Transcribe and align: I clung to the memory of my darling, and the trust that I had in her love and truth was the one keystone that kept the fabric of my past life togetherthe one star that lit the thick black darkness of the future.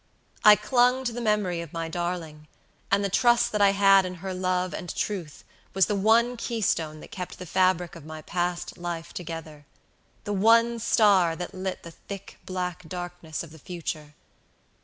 I 0.43 0.55
clung 0.55 1.03
to 1.03 1.13
the 1.13 1.21
memory 1.21 1.61
of 1.61 1.73
my 1.73 1.87
darling, 1.87 2.47
and 2.89 3.05
the 3.05 3.07
trust 3.09 3.51
that 3.51 3.61
I 3.61 3.69
had 3.73 4.03
in 4.03 4.15
her 4.15 4.33
love 4.33 4.73
and 4.73 4.89
truth 4.95 5.43
was 5.75 5.85
the 5.85 5.93
one 5.93 6.37
keystone 6.37 7.01
that 7.01 7.11
kept 7.11 7.37
the 7.37 7.45
fabric 7.45 7.95
of 7.95 8.03
my 8.03 8.23
past 8.23 8.79
life 8.79 9.13
togetherthe 9.13 9.63
one 10.25 10.79
star 10.79 11.35
that 11.35 11.53
lit 11.53 11.83
the 11.83 11.91
thick 11.91 12.39
black 12.47 12.89
darkness 12.89 13.43
of 13.43 13.51
the 13.51 13.59
future. 13.59 14.15